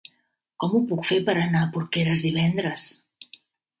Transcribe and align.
Com 0.63 0.71
ho 0.77 0.81
puc 0.93 1.03
fer 1.09 1.19
per 1.29 1.35
anar 1.41 1.63
a 1.65 1.69
Porqueres 1.77 2.25
divendres? 2.29 2.89